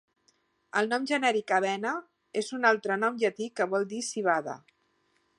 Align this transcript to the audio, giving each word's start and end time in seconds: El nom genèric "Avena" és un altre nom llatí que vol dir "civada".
El 0.79 0.87
nom 0.93 1.03
genèric 1.09 1.51
"Avena" 1.57 1.91
és 2.41 2.49
un 2.57 2.65
altre 2.69 2.97
nom 3.01 3.19
llatí 3.25 3.49
que 3.59 3.67
vol 3.75 3.85
dir 3.93 4.01
"civada". 4.07 4.57